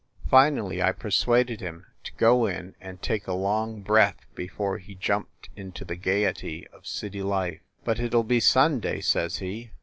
Finally 0.31 0.81
I 0.81 0.93
persuaded 0.93 1.61
him 1.61 1.85
to 2.05 2.13
go 2.13 2.47
in 2.47 2.73
and 2.81 2.99
take 3.03 3.27
a 3.27 3.33
long 3.33 3.83
breath 3.83 4.25
be 4.33 4.47
fore 4.47 4.79
he 4.79 4.95
jumped 4.95 5.49
into 5.55 5.85
the 5.85 5.95
gayety 5.95 6.67
of 6.69 6.87
city 6.87 7.21
life. 7.21 7.59
"But 7.83 7.99
it 7.99 8.11
ll 8.11 8.23
be 8.23 8.39
Sunday," 8.39 9.01
says 9.01 9.37
he. 9.37 9.69